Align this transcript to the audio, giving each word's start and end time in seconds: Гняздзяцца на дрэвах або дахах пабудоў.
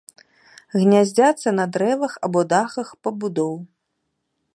Гняздзяцца 0.79 1.49
на 1.59 1.65
дрэвах 1.75 2.13
або 2.29 2.41
дахах 2.53 2.89
пабудоў. 3.09 3.53